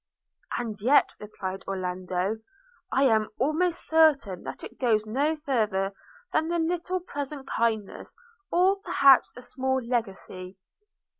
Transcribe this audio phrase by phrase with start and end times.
[0.57, 2.39] 'And yet,' replied Orlando,
[2.91, 5.93] 'I am almost certain that it goes no farther
[6.33, 8.15] than a little present kindness,
[8.51, 10.57] or perhaps a small legacy.'